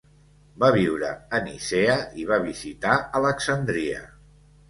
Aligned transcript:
Va 0.61 0.69
viure 0.75 1.09
a 1.39 1.41
Nicea 1.49 1.97
i 2.23 2.25
va 2.31 2.41
visitar 2.47 2.97
Alexandria. 3.21 4.01